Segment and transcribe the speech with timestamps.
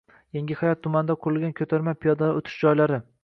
[0.37, 3.01] Yangihayot tumanida qurilgan ko‘tarma piyodalar o‘tish joylari